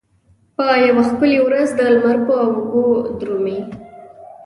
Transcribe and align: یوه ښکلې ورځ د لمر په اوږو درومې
یوه 0.87 1.03
ښکلې 1.09 1.39
ورځ 1.43 1.67
د 1.73 1.79
لمر 1.93 2.17
په 2.25 2.33
اوږو 2.43 2.85
درومې 3.19 3.59